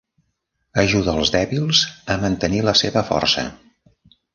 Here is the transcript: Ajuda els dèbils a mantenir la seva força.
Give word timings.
Ajuda 0.83 1.13
els 1.19 1.33
dèbils 1.37 1.85
a 2.15 2.19
mantenir 2.25 2.67
la 2.73 2.77
seva 2.85 3.09
força. 3.15 3.51